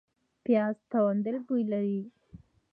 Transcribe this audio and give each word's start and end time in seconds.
پیاز 0.43 0.77
توند 0.91 1.25
بوی 1.45 1.63
لري 1.71 2.01